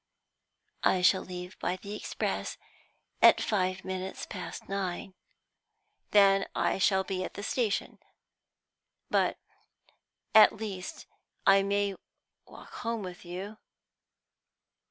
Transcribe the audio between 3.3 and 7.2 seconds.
five minutes past nine." "Then I shall